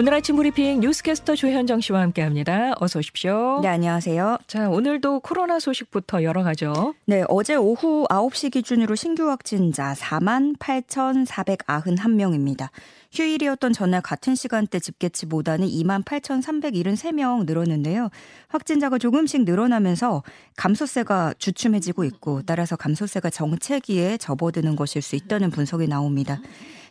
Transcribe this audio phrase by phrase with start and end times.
[0.00, 2.72] 오늘 아침 브리핑 뉴스캐스터 조현정 씨와 함께합니다.
[2.80, 3.60] 어서 오십시오.
[3.60, 4.38] 네, 안녕하세요.
[4.46, 6.94] 자, 오늘도 코로나 소식부터 열어가죠.
[7.04, 12.70] 네, 어제 오후 9시 기준으로 신규 확진자 4만 8,491명입니다.
[13.12, 18.08] 휴일이었던 전날 같은 시간대 집계치 보다는 2만 8,373명 늘었는데요.
[18.48, 20.22] 확진자가 조금씩 늘어나면서
[20.56, 26.40] 감소세가 주춤해지고 있고 따라서 감소세가 정체기에 접어드는 것일 수 있다는 분석이 나옵니다.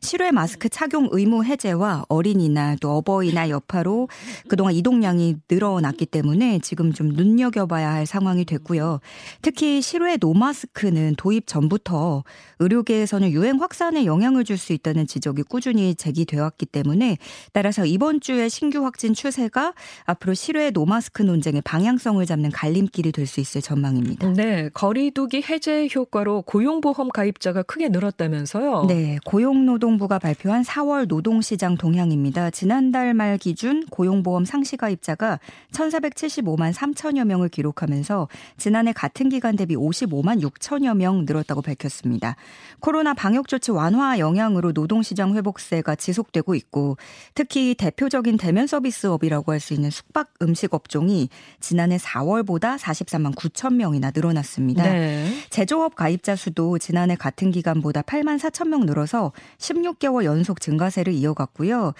[0.01, 4.07] 실외 마스크 착용 의무 해제와 어린이날 또 어버이날 여파로
[4.47, 8.99] 그동안 이동량이 늘어났기 때문에 지금 좀 눈여겨봐야 할 상황이 됐고요.
[9.41, 12.23] 특히 실외 노마스크는 도입 전부터
[12.59, 17.17] 의료계에서는 유행 확산에 영향을 줄 수 있다는 지적이 꾸준히 제기되어 왔기 때문에
[17.53, 23.39] 따라서 이번 주에 신규 확진 추세가 앞으로 실외 노마스크 논쟁의 방향성을 잡는 갈림길이 될 수
[23.39, 24.27] 있을 전망입니다.
[24.33, 28.85] 네, 거리두기 해제 효과로 고용보험 가입자가 크게 늘었다면서요?
[28.87, 32.51] 네, 고용노동 노동부가 발표한 4월 노동시장 동향입니다.
[32.51, 35.39] 지난달 말 기준 고용보험 상시가입자가
[35.71, 42.35] 1,475만 3천여 명을 기록하면서 지난해 같은 기간 대비 55만 6천여 명 늘었다고 밝혔습니다.
[42.79, 46.97] 코로나 방역조치 완화 영향으로 노동시장 회복세가 지속되고 있고
[47.33, 51.27] 특히 대표적인 대면 서비스업이라고 할 수 있는 숙박 음식 업종이
[51.59, 54.83] 지난해 4월보다 43만 9천 명이나 늘어났습니다.
[54.83, 55.27] 네.
[55.49, 59.33] 제조업 가입자 수도 지난해 같은 기간보다 8만 4천 명 늘어서
[59.81, 61.93] 16개월 연속 증가세를 이어갔고요.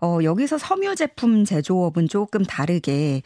[0.00, 3.22] 어, 여기서 섬유 제품 제조업은 조금 다르게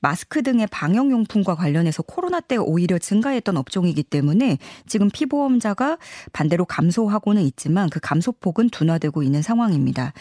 [0.00, 5.98] 마스크 등의 방역용품과 관련해서 코로나 때 오히려 증가했던 업종이기 때문에 지금 피보험자가
[6.32, 10.12] 반대로 감소하고는 있지만 그 감소폭은 둔화되고 있는 상황입니다.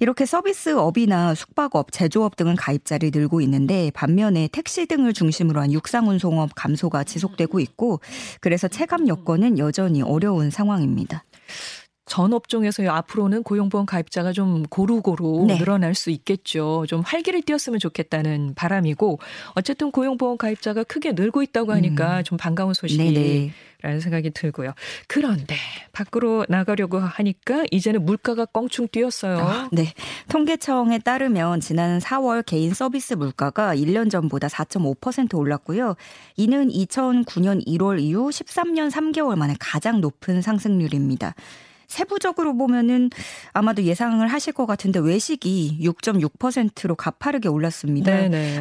[0.00, 7.04] 이렇게 서비스업이나 숙박업, 제조업 등은 가입자를 늘고 있는데 반면에 택시 등을 중심으로 한 육상운송업 감소가
[7.04, 8.00] 지속되고 있고
[8.40, 11.24] 그래서 체감 여건은 여전히 어려운 상황입니다.
[12.12, 15.56] 전 업종에서 앞으로는 고용보험 가입자가 좀 고루고루 네.
[15.56, 16.84] 늘어날 수 있겠죠.
[16.86, 19.18] 좀 활기를 띄었으면 좋겠다는 바람이고
[19.54, 22.24] 어쨌든 고용보험 가입자가 크게 늘고 있다고 하니까 음.
[22.24, 23.50] 좀 반가운 소식이
[23.80, 24.74] 라는 생각이 들고요.
[25.08, 25.56] 그런데
[25.92, 29.38] 밖으로 나가려고 하니까 이제는 물가가 껑충 뛰었어요.
[29.38, 29.94] 아, 네.
[30.28, 35.96] 통계청에 따르면 지난 4월 개인 서비스 물가가 1년 전보다 4.5% 올랐고요.
[36.36, 41.34] 이는 2009년 1월 이후 13년 3개월 만에 가장 높은 상승률입니다.
[41.92, 43.10] 세부적으로 보면은
[43.52, 48.12] 아마도 예상을 하실 것 같은데 외식이 6.6%로 가파르게 올랐습니다.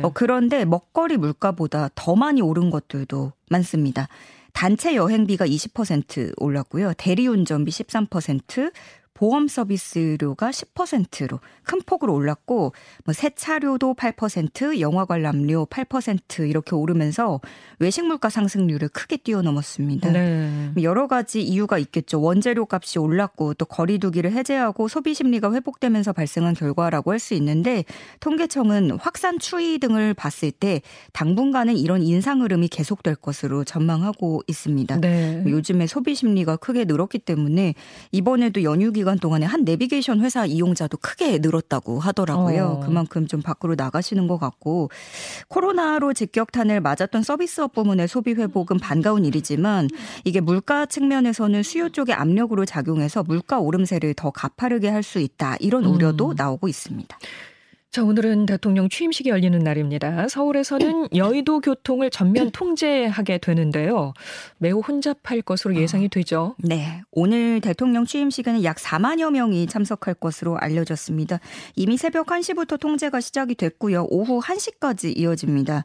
[0.03, 4.07] 어, 그런데 먹거리 물가보다 더 많이 오른 것들도 많습니다.
[4.53, 6.93] 단체 여행비가 20% 올랐고요.
[6.97, 8.73] 대리운전비 13%,
[9.21, 12.73] 보험 서비스료가 10%로 큰 폭으로 올랐고
[13.05, 17.39] 뭐 세차료도 8%, 영화 관람료 8% 이렇게 오르면서
[17.77, 20.09] 외식 물가 상승률을 크게 뛰어넘었습니다.
[20.09, 20.71] 네.
[20.81, 22.19] 여러 가지 이유가 있겠죠.
[22.19, 27.85] 원재료 값이 올랐고 또 거리두기를 해제하고 소비 심리가 회복되면서 발생한 결과라고 할 수 있는데
[28.19, 30.81] 통계청은 확산 추이 등을 봤을 때
[31.13, 34.99] 당분간은 이런 인상 흐름이 계속될 것으로 전망하고 있습니다.
[34.99, 35.43] 네.
[35.45, 37.75] 요즘에 소비 심리가 크게 늘었기 때문에
[38.11, 42.79] 이번에도 연휴 기간 기간 동안에 한 내비게이션 회사 이용자도 크게 늘었다고 하더라고요.
[42.81, 42.85] 어.
[42.85, 44.89] 그만큼 좀 밖으로 나가시는 것 같고
[45.49, 49.89] 코로나로 직격탄을 맞았던 서비스업 부문의 소비 회복은 반가운 일이지만
[50.23, 55.83] 이게 물가 측면에서는 수요 쪽에 압력으로 작용해서 물가 오름세를 더 가파르게 할 수 있다 이런
[55.83, 56.35] 우려도 음.
[56.37, 57.17] 나오고 있습니다.
[57.93, 60.29] 자, 오늘은 대통령 취임식이 열리는 날입니다.
[60.29, 64.13] 서울에서는 여의도 교통을 전면 통제하게 되는데요.
[64.59, 66.55] 매우 혼잡할 것으로 예상이 되죠.
[66.57, 67.01] 네.
[67.11, 71.41] 오늘 대통령 취임식에는 약 4만여 명이 참석할 것으로 알려졌습니다.
[71.75, 74.07] 이미 새벽 1시부터 통제가 시작이 됐고요.
[74.09, 75.83] 오후 1시까지 이어집니다.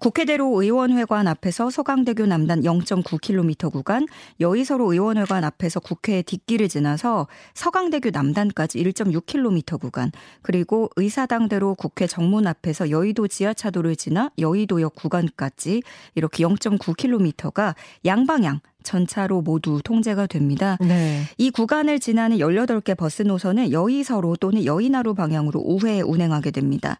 [0.00, 4.08] 국회대로 의원회관 앞에서 서강대교 남단 0.9km 구간,
[4.40, 10.10] 여의서로 의원회관 앞에서 국회 뒷길을 지나서 서강대교 남단까지 1.6km 구간,
[10.42, 15.82] 그리고 의사당 예 상대로 국회 정문 앞에서 여의도 지하차도를 지나 여의도역 구간까지
[16.14, 17.74] 이렇게 0.9km가
[18.06, 20.78] 양방향 전차로 모두 통제가 됩니다.
[20.80, 21.22] 네.
[21.36, 26.98] 이 구간을 지나는 18개 버스 노선은 여의서로 또는 여의나루 방향으로 우회 운행하게 됩니다.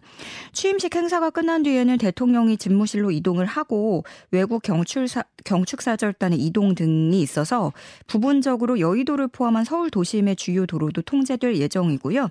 [0.53, 7.73] 취임식 행사가 끝난 뒤에는 대통령이 집무실로 이동을 하고 외국 경출사, 경축사절단의 이동 등이 있어서
[8.07, 12.29] 부분적으로 여의도를 포함한 서울 도심의 주요 도로도 통제될 예정이고요.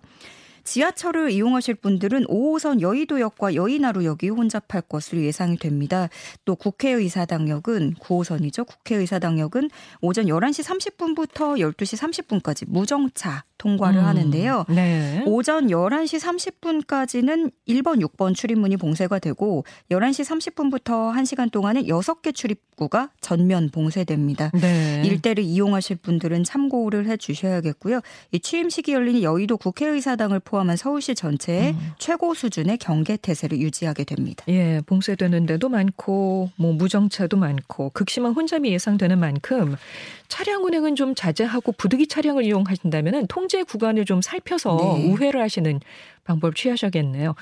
[0.63, 6.10] 지하철을 이용하실 분들은 5호선 여의도역과 여의나루역이 혼잡할 것으로 예상이 됩니다.
[6.45, 8.65] 또 국회의사당역은 9호선이죠.
[8.68, 9.69] 국회의사당역은
[10.01, 14.65] 오전 11시 30분부터 12시 30분까지 무정차 통과를 음, 하는데요.
[14.68, 15.24] 네.
[15.25, 23.69] 오전 11시 30분까지는 1번, 6번 출입문이 봉쇄가 되고 11시 30분부터 1시간 동안은 6개 출입구가 전면
[23.69, 24.51] 봉쇄됩니다.
[24.54, 25.01] 네.
[25.06, 28.01] 일대를 이용하실 분들은 참고를 해 주셔야겠고요.
[28.31, 31.91] 이 취임식이 열린 여의도 국회의사당을 포 함한 서울시 전체에 음.
[31.97, 34.45] 최고 수준의 경계 태세를 유지하게 됩니다.
[34.47, 39.75] 예, 봉쇄되는 데도 많고 뭐 무정차도 많고 극심한 혼잡이 예상되는 만큼
[40.27, 45.07] 차량 운행은 좀 자제하고 부득이 차량을 이용하신다면 통제 구간을 좀 살펴서 네.
[45.07, 45.79] 우회를 하시는
[46.23, 47.35] 방법을 취하셔야겠네요.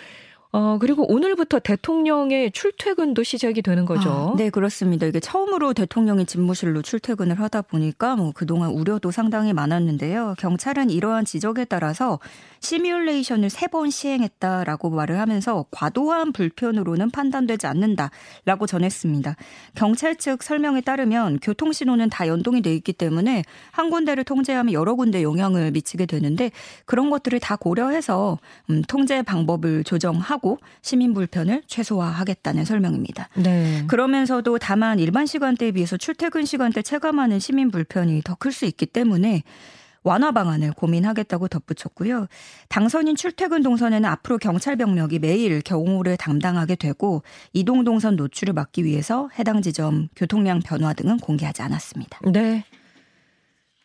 [0.53, 4.33] 어, 그리고 오늘부터 대통령의 출퇴근도 시작이 되는 거죠.
[4.33, 5.05] 아, 네, 그렇습니다.
[5.05, 10.35] 이게 처음으로 대통령이 집무실로 출퇴근을 하다 보니까 뭐 그동안 우려도 상당히 많았는데요.
[10.37, 12.19] 경찰은 이러한 지적에 따라서
[12.59, 19.37] 시뮬레이션을 세 번 시행했다라고 말을 하면서 과도한 불편으로는 판단되지 않는다라고 전했습니다.
[19.75, 25.23] 경찰 측 설명에 따르면 교통신호는 다 연동이 돼 있기 때문에 한 군데를 통제하면 여러 군데
[25.23, 26.51] 영향을 미치게 되는데
[26.85, 28.37] 그런 것들을 다 고려해서
[28.69, 30.40] 음, 통제 방법을 조정하고
[30.81, 33.29] 시민 불편을 최소화하겠다는 설명입니다.
[33.35, 33.85] 네.
[33.87, 39.43] 그러면서도 다만 일반 시간대에 비해서 출퇴근 시간대 체감하는 시민 불편이 더 클 수 있기 때문에
[40.03, 42.27] 완화 방안을 고민하겠다고 덧붙였고요.
[42.69, 47.21] 당선인 출퇴근 동선에는 앞으로 경찰 병력이 매일 경호를 담당하게 되고
[47.53, 52.19] 이동 동선 노출을 막기 위해서 해당 지점 교통량 변화 등은 공개하지 않았습니다.
[52.31, 52.65] 네.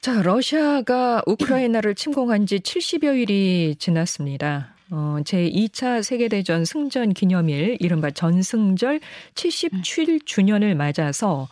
[0.01, 4.76] 자, 러시아가 우크라이나를 침공한 지 70여 일이 지났습니다.
[4.91, 9.01] 어, 제2차 세계대전 승전 기념일, 이른바 전승절
[9.35, 11.49] 77주년을 맞아서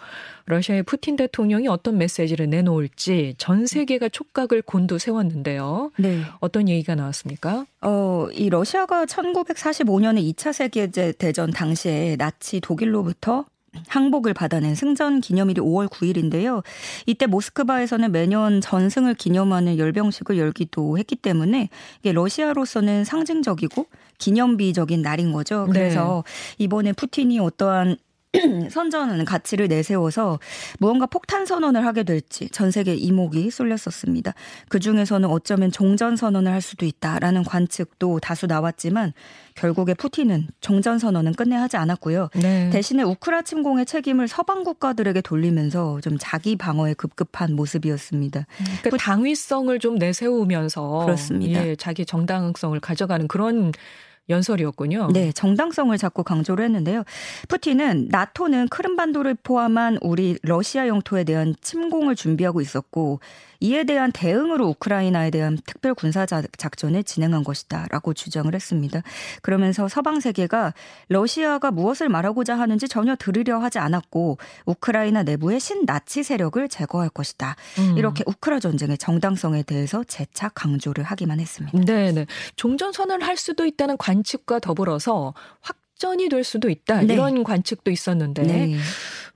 [0.47, 5.91] 러시아의 푸틴 대통령이 어떤 메시지를 내놓을지 전 세계가 촉각을 곤두 세웠는데요.
[5.99, 6.21] 네.
[6.41, 7.67] 어떤 얘기가 나왔습니까?
[7.81, 13.47] 어, 이 러시아가 1945년에 2차 세계대전 당시에 나치 독일로부터
[13.89, 16.63] 항복을 받아낸 승전 기념일이 5월 9일인데요.
[17.07, 21.69] 이때 모스크바에서는 매년 전승을 기념하는 열병식을 열기도 했기 때문에
[22.01, 23.87] 이게 러시아로서는 상징적이고
[24.19, 25.67] 기념비적인 날인 거죠.
[25.71, 26.65] 그래서 네.
[26.65, 27.97] 이번에 푸틴이 어떠한
[28.71, 30.39] 선전 가치를 내세워서
[30.79, 34.35] 무언가 폭탄 선언을 하게 될지 전 세계 이목이 쏠렸었습니다.
[34.69, 39.13] 그 중에서는 어쩌면 종전 선언을 할 수도 있다라는 관측도 다수 나왔지만
[39.55, 42.31] 결국에 푸틴은 종전 선언은 끝내 하지 않았고요.
[42.35, 42.71] 네.
[42.71, 48.47] 대신에 우크라 침공의 책임을 서방 국가들에게 돌리면서 좀 자기 방어에 급급한 모습이었습니다.
[48.83, 51.67] 그러니까 당위성을 좀 내세우면서 그렇습니다.
[51.67, 53.73] 예, 자기 정당성을 가져가는 그런
[54.29, 55.09] 연설이었군요.
[55.13, 57.05] 네, 정당성을 자꾸 강조를 했는데요.
[57.49, 63.21] 푸틴은 나토는 크림반도를 포함한 우리 러시아 영토에 대한 침공을 준비하고 있었고
[63.61, 69.03] 이에 대한 대응으로 우크라이나에 대한 특별 군사 작전을 진행한 것이다라고 주장을 했습니다.
[69.41, 70.75] 그러면서 서방 세계가
[71.09, 77.57] 러시아가 무엇을 말하고자 하는지 전혀 들으려 하지 않았고 우크라이나 내부의 신나치 세력을 제거할 것이다.
[77.79, 77.97] 음.
[77.97, 81.79] 이렇게 우크라 전쟁의 정당성에 대해서 재차 강조를 하기만 했습니다.
[81.85, 82.27] 네, 네.
[82.57, 87.15] 종전 선언을 할 수도 있다는 관 측과 더불어서 확 역전이 될 수도 있다 네.
[87.15, 88.77] 이런 관측도 있었는데 네.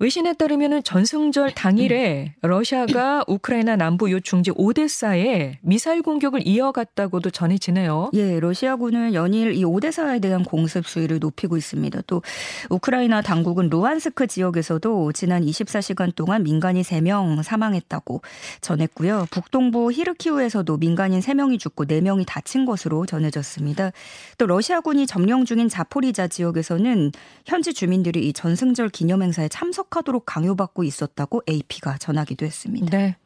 [0.01, 8.11] 외신에 따르면 전승절 당일에 러시아가 우크라이나 남부 요 중지 오데사에 미사일 공격을 이어갔다고도 전해지네요.
[8.15, 12.03] 예, 러시아군은 연일 이 오데사에 대한 공습 수위를 높이고 있습니다.
[12.07, 12.23] 또
[12.71, 18.23] 우크라이나 당국은 루안스크 지역에서도 지난 24시간 동안 민간인 3명 사망했다고
[18.61, 19.27] 전했고요.
[19.31, 23.93] 북동부 히르키우에서도 민간인 3명이 죽고 4명이 다친 것으로 전해졌습니다.
[24.39, 27.13] 또 러시아군이 점령 중인 자포리자 지역 지역에서는
[27.47, 32.97] 현지 주민들이 이 전승절 기념 행사에 참석 하도록 강요받고 있었다고 AP가 전하기도 했습니다.
[32.97, 33.17] 네.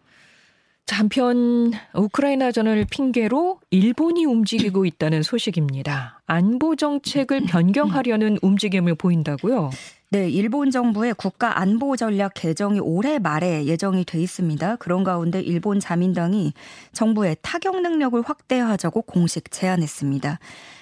[0.90, 6.20] 한편 우크라이나전을 핑계로 일본이 움직이고 있다는 소식입니다.
[6.26, 9.70] 안보 정책을 변경하려는 움직임을 보인다고요?
[10.12, 14.76] 네, 일본 정부의 국가 안보 전략 개정이 올해 말에 예정이 돼 있습니다.
[14.76, 16.52] 그런 가운데 일본 자민당이
[16.92, 20.38] 정부의 타격 능력을 확대하자고 공식 제안했습니다.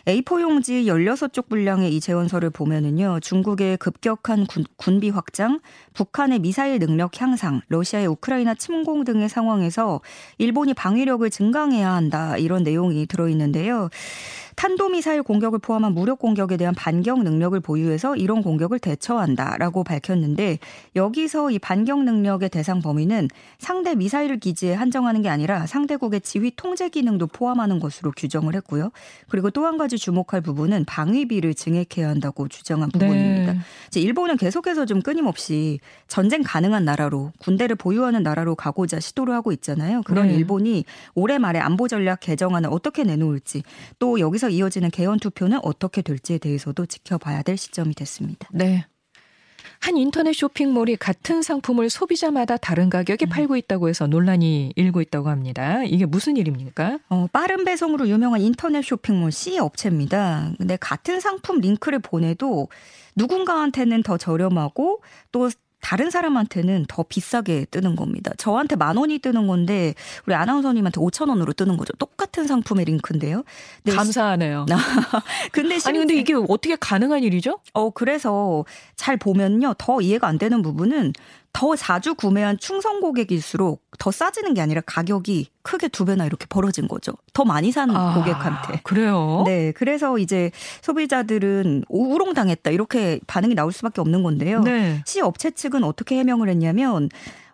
[0.06, 3.20] A4 용지 16쪽 분량의 이 제원서를 보면은요.
[3.20, 5.60] 중국의 급격한 군, 군비 확장,
[5.94, 10.00] 북한의 미사일 능력 향상, 러시아의 우크라이나 침공 등의 상황에서
[10.38, 12.36] 일본이 방위력을 증강해야 한다.
[12.36, 13.90] 이런 내용이 들어 있는데요.
[14.56, 20.58] 탄도미사일 공격을 포함한 무력 공격에 대한 반격 능력을 보유해서 이런 공격을 대처 한다라고 밝혔는데
[20.94, 26.88] 여기서 이 반격 능력의 대상 범위는 상대 미사일 기지에 한정하는 게 아니라 상대국의 지휘 통제
[26.88, 28.90] 기능도 포함하는 것으로 규정을 했고요.
[29.28, 33.52] 그리고 또 한 가지 주목할 부분은 방위비를 증액해야 한다고 주장한 부분입니다.
[33.52, 34.00] 네.
[34.00, 40.02] 일본은 계속해서 좀 끊임없이 전쟁 가능한 나라로 군대를 보유하는 나라로 가고자 시도를 하고 있잖아요.
[40.02, 40.34] 그런 네.
[40.34, 40.84] 일본이
[41.14, 43.62] 올해 말에 안보 전략 개정안을 어떻게 내놓을지
[44.00, 48.48] 또 여기서 이어지는 개헌 투표는 어떻게 될지에 대해서도 지켜봐야 될 시점이 됐습니다.
[48.52, 48.86] 네.
[49.80, 53.28] 한 인터넷 쇼핑몰이 같은 상품을 소비자마다 다른 가격에 음.
[53.30, 55.82] 팔고 있다고 해서 논란이 일고 있다고 합니다.
[55.84, 56.98] 이게 무슨 일입니까?
[57.08, 60.52] 어, 빠른 배송으로 유명한 인터넷 쇼핑몰 C 업체입니다.
[60.58, 62.68] 근데 같은 상품 링크를 보내도
[63.16, 68.32] 누군가한테는 더 저렴하고 또 다른 사람한테는 더 비싸게 뜨는 겁니다.
[68.36, 69.94] 저한테 만 원이 뜨는 건데
[70.26, 71.92] 우리 아나운서님한테 5천 원으로 뜨는 거죠.
[71.94, 73.44] 똑같은 상품의 링크인데요.
[73.90, 74.66] 감사하네요.
[75.52, 77.60] 근데 아니 근데 이게 어떻게 가능한 일이죠?
[77.72, 78.64] 어 그래서
[78.96, 81.12] 잘 보면요 더 이해가 안 되는 부분은
[81.52, 86.88] 더 자주 구매한 충성 고객일수록 더 싸지는 게 아니라 가격이 크게 두 배나 이렇게 벌어진
[86.88, 87.12] 거죠.
[87.32, 88.80] 더 많이 산 아, 고객한테.
[88.82, 89.42] 그래요?
[89.44, 89.72] 네.
[89.72, 90.50] 그래서 이제
[90.82, 92.70] 소비자들은 우롱당했다.
[92.70, 94.60] 이렇게 반응이 나올 수밖에 없는 건데요.
[94.62, 95.02] 네.
[95.04, 97.08] 시 업체 측은 어떻게 해명을 했냐면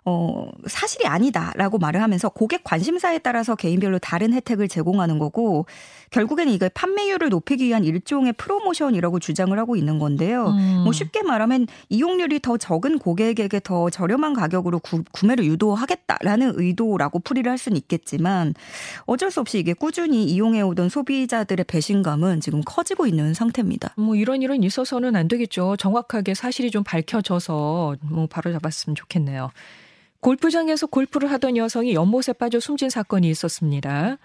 [0.08, 5.66] 어, 사실이 아니다라고 말을 하면서 고객 관심사에 따라서 개인별로 다른 혜택을 제공하는 거고
[6.10, 10.48] 결국에는 이걸 판매율을 높이기 위한 일종의 프로모션이라고 주장을 하고 있는 건데요.
[10.48, 10.82] 음.
[10.84, 17.50] 뭐 쉽게 말하면 이용률이 더 적은 고객에게 더 저렴한 가격으로 구, 구매를 유도하겠다라는 의도라고 풀이를
[17.50, 18.54] 할 수는 있겠지만
[19.04, 23.94] 어쩔 수 없이 이게 꾸준히 이용해 오던 소비자들의 배신감은 지금 커지고 있는 상태입니다.
[23.96, 25.76] 뭐 이런 일은 있어서는 안 되겠죠.
[25.76, 29.50] 정확하게 사실이 좀 밝혀져서 뭐 바로 잡았으면 좋겠네요.
[30.20, 34.18] 골프장에서 골프를 하던 여성이 연못에 빠져 숨진 사건이 있었습니다.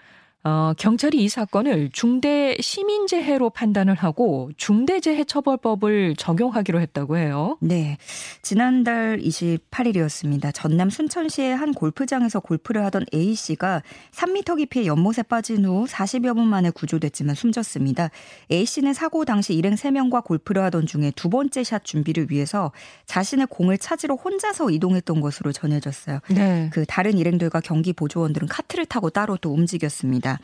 [0.44, 7.56] 어, 경찰이 이 사건을 중대 시민재해로 판단을 하고 중대재해처벌법을 적용하기로 했다고 해요.
[7.60, 7.96] 네.
[8.42, 10.52] 지난달 28일이었습니다.
[10.52, 16.70] 전남 순천시의 한 골프장에서 골프를 하던 A씨가 3m 깊이의 연못에 빠진 후 40여 분 만에
[16.70, 18.10] 구조됐지만 숨졌습니다.
[18.50, 22.72] A씨는 사고 당시 일행 3명과 골프를 하던 중에 두 번째 샷 준비를 위해서
[23.06, 26.18] 자신의 공을 찾으러 혼자서 이동했던 것으로 전해졌어요.
[26.30, 26.68] 네.
[26.72, 30.31] 그 다른 일행들과 경기 보조원들은 카트를 타고 따로 또 움직였습니다.
[30.32, 30.38] 있습니다.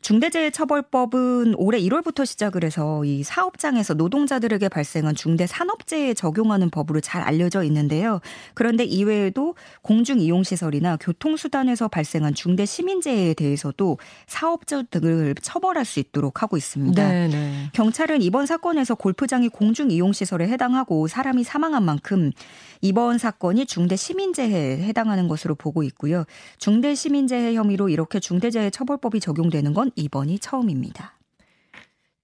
[0.00, 7.62] 중대재해처벌법은 올해 1월부터 시작을 해서 이 사업장에서 노동자들에게 발생한 중대 산업재해에 적용하는 법으로 잘 알려져
[7.64, 8.20] 있는데요.
[8.54, 16.42] 그런데 이외에도 공중 이용 시설이나 교통수단에서 발생한 중대 시민재해에 대해서도 사업자 등을 처벌할 수 있도록
[16.42, 17.08] 하고 있습니다.
[17.08, 17.28] 네네.
[17.28, 17.70] 네.
[17.72, 22.32] 경찰은 이번 사건에서 골프장이 공중 이용 시설에 해당하고 사람이 사망한 만큼
[22.80, 26.24] 이번 사건이 중대 시민재해에 해당하는 것으로 보고 있고요.
[26.58, 31.14] 중대 시민재해 혐의로 이렇게 중대재해처벌법이 적 용되는 건 이번이 처음입니다.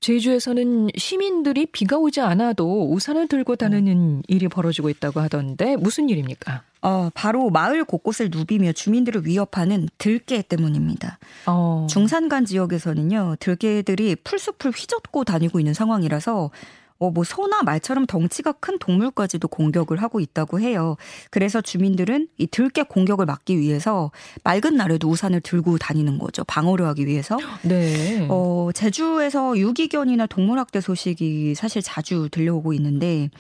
[0.00, 6.62] 제주에서는 시민들이 비가 오지 않아도 우산을 들고 다니는 일이 벌어지고 있다고 하던데 무슨 일입니까?
[6.82, 11.18] 어, 바로 마을 곳곳을 누비며 주민들을 위협하는 들개 때문입니다.
[11.46, 11.86] 어.
[11.90, 16.50] 중산간 지역에서는요, 들개들이 풀숲을 휘젓고 다니고 있는 상황이라서
[16.98, 20.96] 어, 뭐 소나 말처럼 덩치가 큰 동물까지도 공격을 하고 있다고 해요.
[21.30, 24.10] 그래서 주민들은 이 들개 공격을 막기 위해서
[24.44, 26.44] 맑은 날에도 우산을 들고 다니는 거죠.
[26.44, 27.36] 방어를 하기 위해서.
[27.62, 28.26] 네.
[28.30, 33.30] 어, 제주에서 유기견이나 동물학대 소식이 사실 자주 들려오고 있는데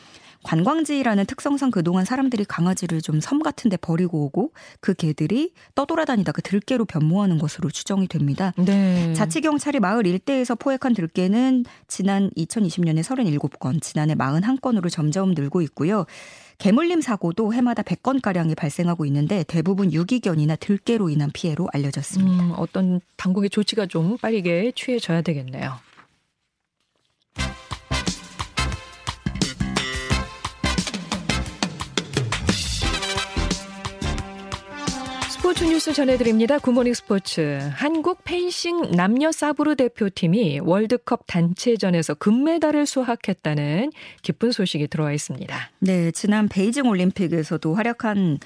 [0.46, 6.42] 관광지라는 특성상 그동안 사람들이 강아지를 좀 섬 같은 데 버리고 오고 그 개들이 떠돌아다니다 그
[6.42, 8.52] 들개로 변모하는 것으로 추정이 됩니다.
[8.56, 9.12] 네.
[9.14, 16.06] 자치경찰이 마을 일대에서 포획한 들개는 지난 2020년에 37건, 지난해 41건으로 점점 늘고 있고요.
[16.58, 22.44] 개물림 사고도 해마다 100건가량이 발생하고 있는데 대부분 유기견이나 들개로 인한 피해로 알려졌습니다.
[22.44, 25.74] 음, 어떤 당국의 조치가 좀 빠르게 취해져야 되겠네요.
[35.46, 36.58] 스포츠 뉴스 전해드립니다.
[36.58, 37.70] 굿모닝 스포츠.
[37.74, 45.70] 한국 펜싱 남녀 사브르 대표팀이 월드컵 단체전에서 금메달을 수확했다는 기쁜 소식이 들어와 있습니다.
[45.78, 48.38] 네, 지난 베이징 올림픽에서도 활약한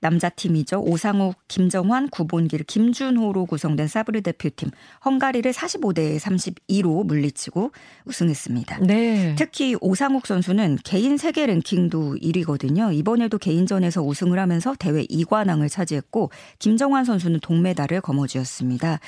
[0.00, 0.80] 남자 팀이죠.
[0.80, 4.70] 오상욱, 김정환, 구본길, 김준호로 구성된 사브르 대표팀
[5.04, 7.72] 헝가리를 45대 32로 물리치고
[8.04, 8.78] 우승했습니다.
[8.86, 9.34] 네.
[9.36, 12.94] 특히 오상욱 선수는 개인 세계 랭킹도 1위거든요.
[12.94, 19.00] 이번에도 개인전에서 우승을 하면서 대회 2관왕을 차지했고 김정환 선수는 동메달을 거머쥐었습니다.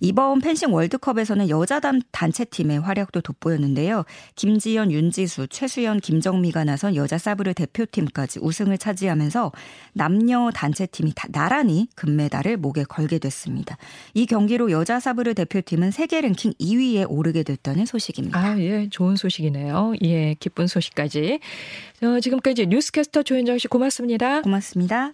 [0.00, 4.04] 이번 펜싱 월드컵에서는 여자 단체 팀의 활약도 돋보였는데요.
[4.34, 9.52] 김지연, 윤지수, 최수연, 김정미가 나선 여자 사브르 대표팀까지 우승을 차지하면서
[9.92, 13.76] 남녀 남녀 단체팀이 다 나란히 금메달을 목에 걸게 됐습니다.
[14.14, 18.38] 이 경기로 여자 사브르 대표팀은 세계 랭킹 2위에 오르게 됐다는 소식입니다.
[18.38, 19.94] 아, 예, 좋은 소식이네요.
[20.04, 21.40] 예, 기쁜 소식까지.
[22.02, 24.42] 어, 지금까지 뉴스캐스터 조현정 씨 고맙습니다.
[24.42, 25.12] 고맙습니다.